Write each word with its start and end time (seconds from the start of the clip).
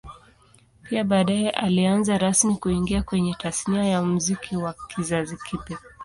Pia 0.83 1.03
baadae 1.03 1.49
alianza 1.49 2.17
rasmi 2.17 2.55
kuingia 2.55 3.03
kwenye 3.03 3.33
Tasnia 3.35 3.83
ya 3.85 4.01
Muziki 4.03 4.55
wa 4.57 4.75
kizazi 4.87 5.37
kipya 5.37 5.77